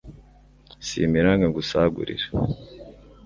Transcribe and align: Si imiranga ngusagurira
Si 0.85 0.95
imiranga 1.07 1.45
ngusagurira 1.47 2.25